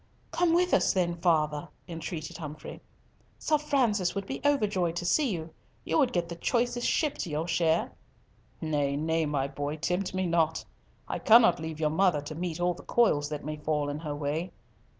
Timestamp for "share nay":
7.47-8.95